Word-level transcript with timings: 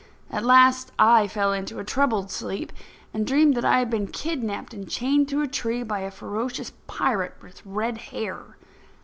At 0.31 0.43
last, 0.43 0.91
I 0.97 1.27
fell 1.27 1.53
into 1.53 1.77
a 1.77 1.83
troubled 1.83 2.31
sleep, 2.31 2.71
and 3.13 3.23
dreamed 3.23 3.53
that 3.55 3.63
I 3.63 3.77
had 3.77 3.91
been 3.91 4.07
kidnapped 4.07 4.73
and 4.73 4.89
chained 4.89 5.29
to 5.29 5.43
a 5.43 5.47
tree 5.47 5.83
by 5.83 5.99
a 5.99 6.09
ferocious 6.09 6.73
pirate 6.87 7.35
with 7.39 7.61
red 7.63 7.99
hair. 7.99 8.57